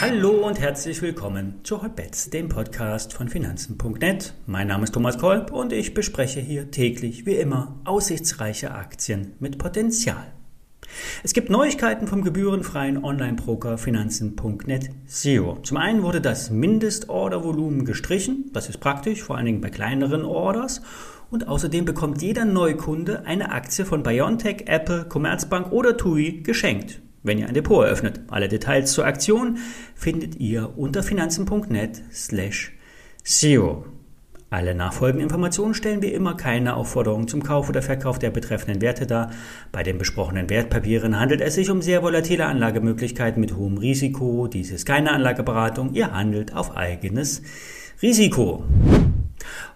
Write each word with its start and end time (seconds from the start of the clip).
Hallo 0.00 0.46
und 0.46 0.60
herzlich 0.60 1.02
willkommen 1.02 1.60
zu 1.64 1.82
Hotbets, 1.82 2.30
dem 2.30 2.48
Podcast 2.48 3.12
von 3.12 3.28
Finanzen.net. 3.28 4.32
Mein 4.46 4.68
Name 4.68 4.84
ist 4.84 4.94
Thomas 4.94 5.18
Kolb 5.18 5.52
und 5.52 5.72
ich 5.72 5.92
bespreche 5.92 6.40
hier 6.40 6.70
täglich, 6.70 7.26
wie 7.26 7.34
immer, 7.34 7.80
aussichtsreiche 7.84 8.70
Aktien 8.70 9.34
mit 9.38 9.58
Potenzial. 9.58 10.37
Es 11.22 11.32
gibt 11.32 11.50
Neuigkeiten 11.50 12.06
vom 12.06 12.22
gebührenfreien 12.22 13.02
Online-Broker 13.02 13.78
Finanzen.net 13.78 14.90
Zero. 15.06 15.58
Zum 15.62 15.76
einen 15.76 16.02
wurde 16.02 16.20
das 16.20 16.50
Mindestordervolumen 16.50 17.84
gestrichen, 17.84 18.50
das 18.52 18.68
ist 18.68 18.78
praktisch, 18.78 19.22
vor 19.22 19.36
allen 19.36 19.46
Dingen 19.46 19.60
bei 19.60 19.70
kleineren 19.70 20.24
Orders. 20.24 20.80
Und 21.30 21.46
außerdem 21.46 21.84
bekommt 21.84 22.22
jeder 22.22 22.44
Neukunde 22.44 23.26
eine 23.26 23.50
Aktie 23.52 23.84
von 23.84 24.02
BioNTech, 24.02 24.64
Apple, 24.66 25.04
Commerzbank 25.04 25.72
oder 25.72 25.96
TUI 25.96 26.42
geschenkt 26.42 27.00
wenn 27.22 27.38
ihr 27.38 27.48
ein 27.48 27.54
Depot 27.54 27.84
eröffnet. 27.84 28.20
Alle 28.28 28.48
Details 28.48 28.92
zur 28.92 29.04
Aktion 29.04 29.58
findet 29.94 30.36
ihr 30.36 30.78
unter 30.78 31.02
finanzen.net 31.02 32.02
slash 32.12 32.72
zero. 33.22 33.84
Alle 34.50 34.74
nachfolgenden 34.74 35.24
Informationen 35.24 35.74
stellen 35.74 36.02
wie 36.02 36.12
immer 36.12 36.36
keine 36.36 36.74
Aufforderung 36.74 37.28
zum 37.28 37.42
Kauf 37.42 37.68
oder 37.68 37.82
Verkauf 37.82 38.18
der 38.18 38.30
betreffenden 38.30 38.80
Werte 38.80 39.06
dar. 39.06 39.30
Bei 39.72 39.82
den 39.82 39.98
besprochenen 39.98 40.48
Wertpapieren 40.48 41.20
handelt 41.20 41.40
es 41.40 41.54
sich 41.54 41.70
um 41.70 41.82
sehr 41.82 42.02
volatile 42.02 42.46
Anlagemöglichkeiten 42.46 43.40
mit 43.40 43.56
hohem 43.56 43.78
Risiko. 43.78 44.46
Dies 44.46 44.70
ist 44.70 44.86
keine 44.86 45.12
Anlageberatung, 45.12 45.92
ihr 45.92 46.12
handelt 46.12 46.54
auf 46.54 46.76
eigenes 46.76 47.42
Risiko. 48.00 48.64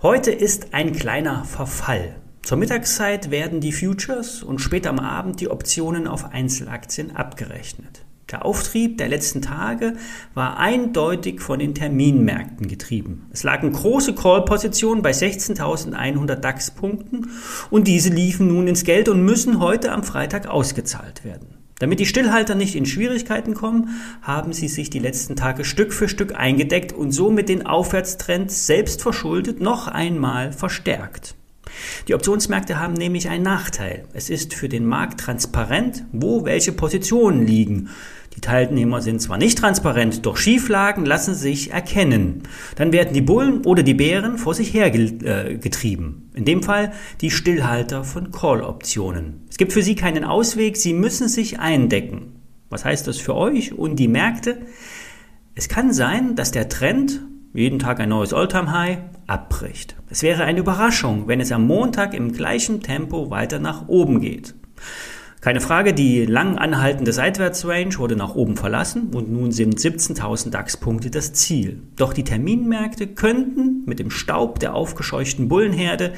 Heute 0.00 0.30
ist 0.30 0.72
ein 0.72 0.92
kleiner 0.92 1.44
Verfall 1.44 2.16
zur 2.42 2.58
Mittagszeit 2.58 3.30
werden 3.30 3.60
die 3.60 3.70
Futures 3.70 4.42
und 4.42 4.58
später 4.58 4.90
am 4.90 4.98
Abend 4.98 5.40
die 5.40 5.48
Optionen 5.48 6.08
auf 6.08 6.32
Einzelaktien 6.32 7.14
abgerechnet. 7.14 8.04
Der 8.32 8.46
Auftrieb 8.46 8.96
der 8.96 9.08
letzten 9.08 9.42
Tage 9.42 9.92
war 10.32 10.56
eindeutig 10.58 11.42
von 11.42 11.58
den 11.58 11.74
Terminmärkten 11.74 12.66
getrieben. 12.66 13.26
Es 13.30 13.42
lagen 13.42 13.70
große 13.70 14.14
Call-Positionen 14.14 15.02
bei 15.02 15.10
16.100 15.10 16.36
DAX-Punkten 16.36 17.28
und 17.70 17.86
diese 17.86 18.08
liefen 18.08 18.48
nun 18.48 18.68
ins 18.68 18.84
Geld 18.84 19.10
und 19.10 19.22
müssen 19.22 19.60
heute 19.60 19.92
am 19.92 20.02
Freitag 20.02 20.46
ausgezahlt 20.46 21.26
werden. 21.26 21.58
Damit 21.78 22.00
die 22.00 22.06
Stillhalter 22.06 22.54
nicht 22.54 22.74
in 22.74 22.86
Schwierigkeiten 22.86 23.52
kommen, 23.52 23.90
haben 24.22 24.54
sie 24.54 24.68
sich 24.68 24.88
die 24.88 24.98
letzten 24.98 25.36
Tage 25.36 25.66
Stück 25.66 25.92
für 25.92 26.08
Stück 26.08 26.34
eingedeckt 26.34 26.94
und 26.94 27.12
somit 27.12 27.50
den 27.50 27.66
Aufwärtstrend 27.66 28.50
selbst 28.50 29.02
verschuldet 29.02 29.60
noch 29.60 29.88
einmal 29.88 30.52
verstärkt. 30.52 31.34
Die 32.08 32.14
Optionsmärkte 32.14 32.78
haben 32.78 32.94
nämlich 32.94 33.28
einen 33.28 33.44
Nachteil. 33.44 34.04
Es 34.12 34.30
ist 34.30 34.54
für 34.54 34.68
den 34.68 34.86
Markt 34.86 35.20
transparent, 35.20 36.04
wo 36.12 36.44
welche 36.44 36.72
Positionen 36.72 37.46
liegen. 37.46 37.88
Die 38.34 38.40
Teilnehmer 38.40 39.02
sind 39.02 39.20
zwar 39.20 39.36
nicht 39.36 39.58
transparent, 39.58 40.24
doch 40.24 40.36
Schieflagen 40.38 41.04
lassen 41.04 41.34
sich 41.34 41.70
erkennen. 41.70 42.44
Dann 42.76 42.92
werden 42.92 43.12
die 43.12 43.20
Bullen 43.20 43.64
oder 43.64 43.82
die 43.82 43.94
Bären 43.94 44.38
vor 44.38 44.54
sich 44.54 44.72
her 44.72 44.92
äh. 44.94 45.58
In 46.34 46.44
dem 46.44 46.62
Fall 46.62 46.92
die 47.20 47.30
Stillhalter 47.30 48.04
von 48.04 48.30
Call-Optionen. 48.30 49.42
Es 49.50 49.58
gibt 49.58 49.72
für 49.72 49.82
sie 49.82 49.96
keinen 49.96 50.24
Ausweg, 50.24 50.76
sie 50.76 50.94
müssen 50.94 51.28
sich 51.28 51.58
eindecken. 51.58 52.40
Was 52.70 52.86
heißt 52.86 53.06
das 53.06 53.18
für 53.18 53.34
euch 53.34 53.74
und 53.74 53.96
die 53.96 54.08
Märkte? 54.08 54.62
Es 55.54 55.68
kann 55.68 55.92
sein, 55.92 56.34
dass 56.34 56.52
der 56.52 56.70
Trend 56.70 57.20
jeden 57.54 57.78
Tag 57.78 58.00
ein 58.00 58.08
neues 58.08 58.32
Alltime-High, 58.32 58.98
abbricht. 59.26 59.96
Es 60.08 60.22
wäre 60.22 60.44
eine 60.44 60.60
Überraschung, 60.60 61.28
wenn 61.28 61.40
es 61.40 61.52
am 61.52 61.66
Montag 61.66 62.14
im 62.14 62.32
gleichen 62.32 62.80
Tempo 62.80 63.30
weiter 63.30 63.58
nach 63.58 63.88
oben 63.88 64.20
geht. 64.20 64.54
Keine 65.42 65.60
Frage, 65.60 65.92
die 65.92 66.24
lang 66.24 66.56
anhaltende 66.56 67.12
Seitwärtsrange 67.12 67.98
wurde 67.98 68.14
nach 68.14 68.36
oben 68.36 68.56
verlassen 68.56 69.10
und 69.12 69.30
nun 69.30 69.50
sind 69.50 69.76
17.000 69.76 70.50
DAX-Punkte 70.50 71.10
das 71.10 71.32
Ziel. 71.32 71.82
Doch 71.96 72.12
die 72.12 72.22
Terminmärkte 72.22 73.08
könnten 73.08 73.82
mit 73.84 73.98
dem 73.98 74.10
Staub 74.10 74.60
der 74.60 74.74
aufgescheuchten 74.74 75.48
Bullenherde 75.48 76.12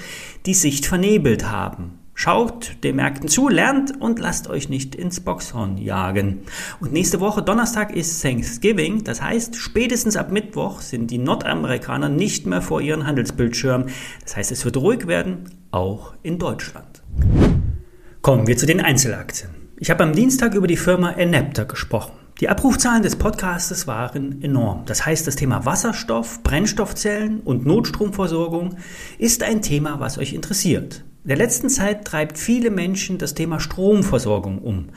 die 0.45 0.53
Sicht 0.53 0.85
vernebelt 0.85 1.51
haben. 1.51 2.04
Schaut 2.17 2.77
den 2.85 2.97
Märkten 2.97 3.29
zu, 3.29 3.49
lernt 3.49 4.01
und 4.01 4.21
lasst 4.21 4.49
euch 4.49 4.69
nicht 4.69 4.95
ins 4.95 5.21
Boxhorn 5.21 5.77
jagen. 5.77 6.43
Und 6.81 6.93
nächste 6.93 7.19
Woche 7.19 7.43
Donnerstag 7.43 7.95
ist 7.95 8.23
Thanksgiving, 8.23 9.03
das 9.03 9.21
heißt, 9.21 9.57
spätestens 9.57 10.17
ab 10.17 10.31
Mittwoch 10.31 10.81
sind 10.81 11.11
die 11.11 11.19
Nordamerikaner 11.19 12.09
nicht 12.09 12.47
mehr 12.47 12.63
vor 12.63 12.81
ihren 12.81 13.07
Handelsbildschirmen. 13.07 13.89
Das 14.23 14.37
heißt, 14.37 14.53
es 14.53 14.65
wird 14.65 14.77
ruhig 14.77 15.09
werden, 15.09 15.51
auch 15.73 16.15
in 16.23 16.39
Deutschland. 16.39 17.03
Kommen 18.23 18.47
wir 18.47 18.57
zu 18.57 18.67
den 18.67 18.81
Einzelaktien. 18.81 19.51
Ich 19.77 19.91
habe 19.91 20.05
am 20.05 20.13
Dienstag 20.13 20.55
über 20.55 20.69
die 20.69 20.77
Firma 20.77 21.11
Enapter 21.11 21.65
gesprochen. 21.65 22.13
Die 22.41 22.49
Abrufzahlen 22.49 23.03
des 23.03 23.17
Podcastes 23.17 23.87
waren 23.87 24.41
enorm. 24.41 24.85
Das 24.87 25.05
heißt, 25.05 25.27
das 25.27 25.37
Thema 25.37 25.67
Wasserstoff, 25.67 26.43
Brennstoffzellen 26.43 27.41
und 27.41 27.67
Notstromversorgung 27.67 28.77
ist 29.19 29.43
ein 29.43 29.63
Thema, 29.63 30.01
was 30.01 30.17
euch 30.19 30.33
interessiert. 30.33 31.05
In 31.25 31.29
der 31.29 31.39
letzten 31.39 31.71
Zeit 31.71 32.05
treibt 32.05 32.37
viele 32.37 32.71
Menschen 32.71 33.17
das 33.17 33.33
Thema 33.33 33.59
Stromversorgung 33.59 34.59
um. 34.59 34.91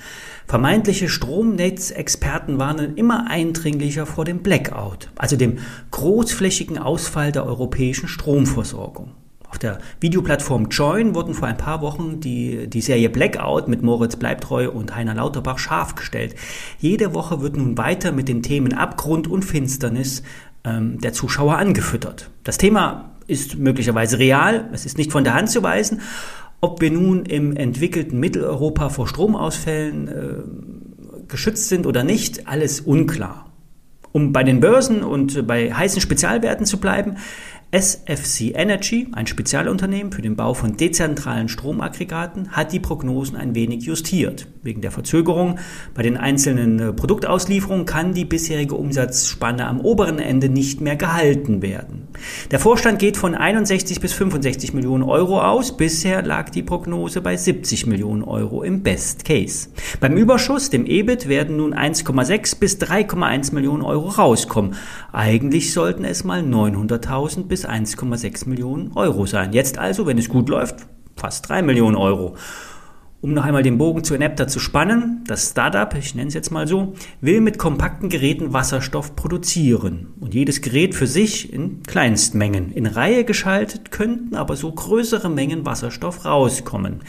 Vermeintliche 0.45 1.07
Stromnetzexperten 1.07 2.59
warnen 2.59 2.97
immer 2.97 3.29
eindringlicher 3.29 4.05
vor 4.05 4.25
dem 4.25 4.39
Blackout, 4.39 5.07
also 5.16 5.37
dem 5.37 5.59
großflächigen 5.91 6.79
Ausfall 6.79 7.31
der 7.31 7.45
europäischen 7.45 8.09
Stromversorgung. 8.09 9.11
Auf 9.49 9.57
der 9.57 9.79
Videoplattform 10.01 10.67
Join 10.67 11.16
wurden 11.16 11.33
vor 11.33 11.47
ein 11.47 11.55
paar 11.55 11.79
Wochen 11.79 12.19
die, 12.19 12.67
die 12.67 12.81
Serie 12.81 13.09
Blackout 13.09 13.69
mit 13.69 13.81
Moritz 13.81 14.17
Bleibtreu 14.17 14.69
und 14.69 14.93
Heiner 14.93 15.16
Lauterbach 15.16 15.59
scharf 15.59 15.95
gestellt. 15.95 16.35
Jede 16.77 17.13
Woche 17.13 17.39
wird 17.39 17.55
nun 17.55 17.77
weiter 17.77 18.11
mit 18.11 18.27
den 18.27 18.43
Themen 18.43 18.73
Abgrund 18.73 19.29
und 19.29 19.45
Finsternis 19.45 20.23
ähm, 20.66 20.99
der 20.99 21.13
Zuschauer 21.13 21.55
angefüttert. 21.57 22.29
Das 22.43 22.57
Thema 22.57 23.16
ist 23.27 23.57
möglicherweise 23.57 24.19
real, 24.19 24.69
es 24.73 24.85
ist 24.85 24.97
nicht 24.97 25.11
von 25.11 25.23
der 25.23 25.33
Hand 25.33 25.49
zu 25.49 25.61
weisen. 25.63 26.01
Ob 26.59 26.81
wir 26.81 26.89
nun 26.89 27.25
im 27.25 27.55
entwickelten 27.55 28.19
Mitteleuropa 28.19 28.89
vor 28.89 29.07
Stromausfällen 29.07 30.07
äh, 30.07 31.27
geschützt 31.27 31.69
sind 31.69 31.85
oder 31.85 32.03
nicht, 32.03 32.47
alles 32.47 32.81
unklar. 32.81 33.45
Um 34.11 34.33
bei 34.33 34.43
den 34.43 34.59
Börsen 34.59 35.03
und 35.03 35.45
bei 35.45 35.71
heißen 35.71 36.01
Spezialwerten 36.01 36.66
zu 36.66 36.79
bleiben, 36.79 37.17
SFC 37.69 38.53
Energy, 38.55 39.09
ein 39.11 39.28
Spezialunternehmen 39.28 40.13
für 40.13 40.22
den 40.22 40.38
Bau 40.38 40.53
von 40.53 40.78
dezentralen 40.78 41.50
Stromaggregaten, 41.50 42.53
hat 42.53 42.72
die 42.72 42.79
Prognosen 42.79 43.35
ein 43.35 43.55
wenig 43.55 43.83
justiert. 43.83 44.47
Wegen 44.63 44.79
der 44.79 44.91
Verzögerung 44.91 45.59
bei 45.94 46.01
den 46.01 46.16
einzelnen 46.16 46.79
äh, 46.79 46.94
Produktauslieferungen 46.94 47.85
kann 47.85 48.13
die 48.13 48.23
bisherige 48.23 48.75
Umsatzspanne 48.75 49.67
am 49.67 49.81
oberen 49.81 50.19
Ende 50.19 50.47
nicht 50.47 50.79
mehr 50.79 50.95
gehalten 50.95 51.61
werden. 51.61 52.07
Der 52.51 52.59
Vorstand 52.59 53.00
geht 53.00 53.17
von 53.17 53.35
61 53.35 53.99
bis 53.99 54.13
65 54.13 54.73
Millionen 54.73 55.03
Euro 55.03 55.41
aus. 55.41 55.75
Bisher 55.75 56.22
lag 56.22 56.49
die 56.49 56.63
Prognose 56.63 57.19
bei 57.19 57.35
70 57.35 57.85
Millionen 57.85 58.23
Euro 58.23 58.63
im 58.63 58.81
Best 58.81 59.25
Case. 59.25 59.67
Beim 59.99 60.16
Überschuss, 60.16 60.69
dem 60.69 60.85
EBIT, 60.85 61.28
werden 61.28 61.57
nun 61.57 61.73
1,6 61.73 62.59
bis 62.59 62.78
3,1 62.78 63.53
Millionen 63.53 63.84
Euro 63.84 64.07
rauskommen. 64.07 64.75
Eigentlich 65.11 65.73
sollten 65.73 66.05
es 66.05 66.23
mal 66.23 66.41
900.000 66.41 67.44
bis 67.44 67.56
bis 67.57 67.68
1,6 67.68 68.47
Millionen 68.47 68.91
Euro 68.94 69.25
sein. 69.25 69.51
Jetzt 69.51 69.79
also, 69.79 70.06
wenn 70.06 70.19
es 70.19 70.29
gut 70.29 70.47
läuft, 70.47 70.75
fast 71.16 71.50
3 71.50 71.63
Millionen 71.63 71.95
Euro. 71.95 72.35
Um 73.19 73.34
noch 73.34 73.45
einmal 73.45 73.63
den 73.63 73.79
Bogen 73.79 74.03
zu 74.03 74.13
Enapter 74.13 74.47
zu 74.47 74.59
spannen, 74.59 75.23
das 75.25 75.50
Startup, 75.50 75.91
ich 75.96 76.13
nenne 76.13 76.28
es 76.28 76.35
jetzt 76.35 76.51
mal 76.51 76.67
so, 76.67 76.94
will 77.19 77.41
mit 77.41 77.57
kompakten 77.57 78.09
Geräten 78.09 78.53
Wasserstoff 78.53 79.16
produzieren. 79.16 80.13
Und 80.19 80.35
jedes 80.35 80.62
Gerät 80.62 80.94
für 80.94 81.07
sich 81.07 81.51
in 81.51 81.81
Kleinstmengen. 81.81 82.72
In 82.73 82.85
Reihe 82.85 83.23
geschaltet 83.23 83.90
könnten 83.90 84.35
aber 84.35 84.56
so 84.56 84.72
größere 84.72 85.29
Mengen 85.29 85.66
Wasserstoff 85.66 86.25
rauskommen. 86.25 87.01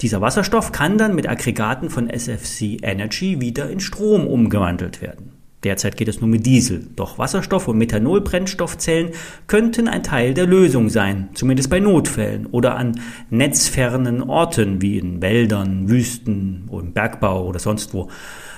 Dieser 0.00 0.22
Wasserstoff 0.22 0.72
kann 0.72 0.96
dann 0.96 1.14
mit 1.14 1.28
Aggregaten 1.28 1.90
von 1.90 2.08
SFC 2.08 2.78
Energy 2.82 3.42
wieder 3.42 3.68
in 3.68 3.80
Strom 3.80 4.26
umgewandelt 4.26 5.02
werden. 5.02 5.41
Derzeit 5.64 5.96
geht 5.96 6.08
es 6.08 6.20
nur 6.20 6.28
mit 6.28 6.44
Diesel. 6.44 6.88
Doch 6.96 7.18
Wasserstoff- 7.18 7.68
und 7.68 7.78
Methanolbrennstoffzellen 7.78 9.10
könnten 9.46 9.86
ein 9.86 10.02
Teil 10.02 10.34
der 10.34 10.46
Lösung 10.46 10.88
sein, 10.88 11.28
zumindest 11.34 11.70
bei 11.70 11.78
Notfällen 11.78 12.46
oder 12.46 12.76
an 12.76 13.00
netzfernen 13.30 14.22
Orten 14.22 14.82
wie 14.82 14.98
in 14.98 15.22
Wäldern, 15.22 15.88
Wüsten 15.88 16.64
oder 16.68 16.84
im 16.84 16.92
Bergbau 16.92 17.46
oder 17.46 17.60
sonst 17.60 17.94
wo. 17.94 18.08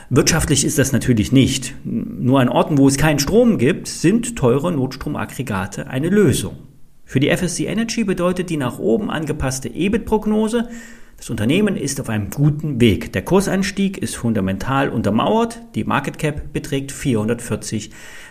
Wirtschaftlich 0.08 0.64
ist 0.64 0.78
das 0.78 0.92
natürlich 0.92 1.32
nicht. 1.32 1.74
Nur 1.84 2.40
an 2.40 2.48
Orten, 2.48 2.78
wo 2.78 2.88
es 2.88 2.96
keinen 2.96 3.18
Strom 3.18 3.58
gibt, 3.58 3.88
sind 3.88 4.36
teure 4.36 4.72
Notstromaggregate 4.72 5.88
eine 5.88 6.08
Lösung. 6.08 6.56
Für 7.04 7.20
die 7.20 7.28
FSC 7.28 7.66
Energy 7.66 8.04
bedeutet 8.04 8.48
die 8.48 8.56
nach 8.56 8.78
oben 8.78 9.10
angepasste 9.10 9.68
EBIT-Prognose 9.68 10.68
das 11.16 11.30
Unternehmen 11.30 11.76
ist 11.76 12.00
auf 12.00 12.08
einem 12.08 12.30
guten 12.30 12.80
Weg. 12.80 13.12
Der 13.12 13.22
Kursanstieg 13.22 13.98
ist 13.98 14.16
fundamental 14.16 14.88
untermauert. 14.88 15.60
Die 15.74 15.84
Market 15.84 16.18
Cap 16.18 16.52
beträgt 16.52 16.92
440 16.92 17.90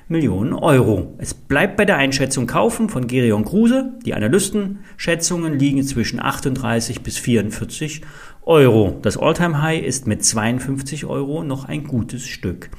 Millionen 0.09 0.53
Euro. 0.53 1.15
Es 1.18 1.33
bleibt 1.33 1.77
bei 1.77 1.85
der 1.85 1.97
Einschätzung 1.97 2.45
kaufen 2.45 2.89
von 2.89 3.07
Gerion 3.07 3.45
Kruse. 3.45 3.94
Die 4.06 4.13
Analystenschätzungen 4.13 5.57
liegen 5.57 5.83
zwischen 5.83 6.19
38 6.19 7.01
bis 7.01 7.18
44 7.18 8.01
Euro. 8.44 9.00
Das 9.01 9.18
Alltime-High 9.18 9.83
ist 9.83 10.06
mit 10.06 10.24
52 10.24 11.06
Euro 11.06 11.44
noch 11.44 11.65
ein 11.65 11.86
gutes 11.86 12.27
Stück 12.27 12.69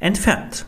entfernt. 0.00 0.66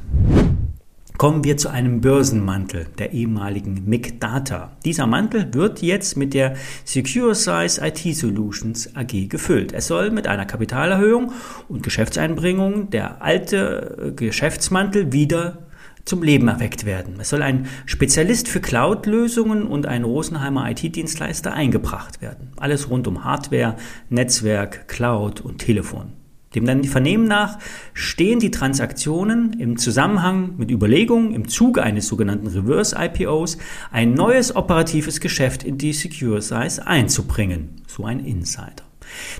Kommen 1.16 1.44
wir 1.44 1.56
zu 1.56 1.68
einem 1.68 2.00
Börsenmantel 2.00 2.86
der 2.98 3.12
ehemaligen 3.12 3.84
MIG 3.86 4.18
Data. 4.18 4.72
Dieser 4.84 5.06
Mantel 5.06 5.54
wird 5.54 5.80
jetzt 5.80 6.16
mit 6.16 6.34
der 6.34 6.56
Secure 6.84 7.36
Size 7.36 7.80
IT 7.86 8.16
Solutions 8.16 8.96
AG 8.96 9.28
gefüllt. 9.28 9.72
Es 9.72 9.86
soll 9.86 10.10
mit 10.10 10.26
einer 10.26 10.44
Kapitalerhöhung 10.44 11.30
und 11.68 11.84
Geschäftseinbringung 11.84 12.90
der 12.90 13.22
alte 13.22 14.12
Geschäftsmantel 14.16 15.12
wieder 15.12 15.68
zum 16.04 16.24
Leben 16.24 16.48
erweckt 16.48 16.84
werden. 16.84 17.14
Es 17.20 17.28
soll 17.28 17.42
ein 17.42 17.68
Spezialist 17.86 18.48
für 18.48 18.60
Cloud-Lösungen 18.60 19.68
und 19.68 19.86
ein 19.86 20.02
Rosenheimer 20.02 20.68
IT-Dienstleister 20.68 21.52
eingebracht 21.52 22.22
werden. 22.22 22.50
Alles 22.56 22.90
rund 22.90 23.06
um 23.06 23.22
Hardware, 23.22 23.76
Netzwerk, 24.08 24.88
Cloud 24.88 25.40
und 25.42 25.58
Telefon. 25.58 26.23
Dem 26.54 26.84
Vernehmen 26.84 27.26
nach 27.26 27.58
stehen 27.92 28.38
die 28.38 28.50
Transaktionen 28.50 29.58
im 29.58 29.76
Zusammenhang 29.76 30.54
mit 30.56 30.70
Überlegungen 30.70 31.32
im 31.32 31.48
Zuge 31.48 31.82
eines 31.82 32.06
sogenannten 32.06 32.46
Reverse 32.46 32.96
IPOs 32.98 33.58
ein 33.90 34.14
neues 34.14 34.54
operatives 34.54 35.20
Geschäft 35.20 35.64
in 35.64 35.78
die 35.78 35.92
Secure 35.92 36.40
Size 36.40 36.86
einzubringen. 36.86 37.82
So 37.86 38.04
ein 38.04 38.20
Insider. 38.20 38.84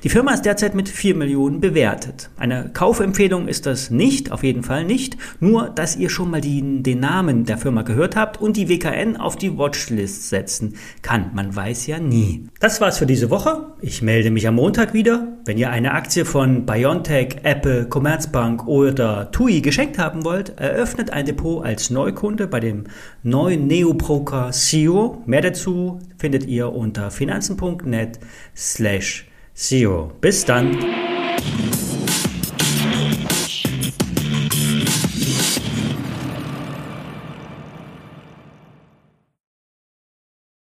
Die 0.02 0.08
Firma 0.08 0.32
ist 0.32 0.44
derzeit 0.44 0.74
mit 0.74 0.88
4 0.88 1.14
Millionen 1.14 1.60
bewertet. 1.60 2.30
Eine 2.36 2.70
Kaufempfehlung 2.72 3.48
ist 3.48 3.66
das 3.66 3.90
nicht, 3.90 4.32
auf 4.32 4.42
jeden 4.42 4.62
Fall 4.62 4.84
nicht. 4.84 5.16
Nur, 5.40 5.70
dass 5.70 5.96
ihr 5.96 6.10
schon 6.10 6.30
mal 6.30 6.40
die, 6.40 6.82
den 6.82 7.00
Namen 7.00 7.44
der 7.44 7.58
Firma 7.58 7.82
gehört 7.82 8.16
habt 8.16 8.40
und 8.40 8.56
die 8.56 8.68
WKN 8.68 9.16
auf 9.16 9.36
die 9.36 9.56
Watchlist 9.56 10.28
setzen 10.28 10.74
kann. 11.02 11.30
Man 11.34 11.54
weiß 11.54 11.86
ja 11.86 11.98
nie. 11.98 12.48
Das 12.60 12.80
war's 12.80 12.98
für 12.98 13.06
diese 13.06 13.30
Woche. 13.30 13.72
Ich 13.80 14.02
melde 14.02 14.30
mich 14.30 14.46
am 14.46 14.56
Montag 14.56 14.94
wieder. 14.94 15.28
Wenn 15.44 15.58
ihr 15.58 15.70
eine 15.70 15.92
Aktie 15.92 16.24
von 16.24 16.66
BioNTech, 16.66 17.38
Apple, 17.42 17.86
Commerzbank 17.86 18.66
oder 18.66 19.30
TUI 19.30 19.60
geschenkt 19.60 19.98
haben 19.98 20.24
wollt, 20.24 20.58
eröffnet 20.58 21.10
ein 21.10 21.26
Depot 21.26 21.64
als 21.64 21.90
Neukunde 21.90 22.46
bei 22.46 22.60
dem 22.60 22.84
neuen 23.22 23.66
Neobroker 23.66 24.52
SEO. 24.52 25.22
Mehr 25.26 25.42
dazu 25.42 25.98
findet 26.18 26.46
ihr 26.46 26.72
unter 26.72 27.10
finanzen.net 27.10 28.18
slash 28.56 29.26
Zero. 29.54 30.10
Bis 30.20 30.44
dann. 30.44 30.76